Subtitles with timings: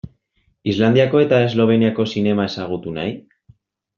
[0.71, 3.13] Islandiako eta Esloveniako zinema ezagutu nahi?